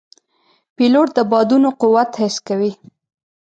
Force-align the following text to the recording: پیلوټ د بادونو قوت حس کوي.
پیلوټ 0.75 1.07
د 1.17 1.19
بادونو 1.31 1.69
قوت 1.81 2.09
حس 2.21 2.35
کوي. 2.47 2.71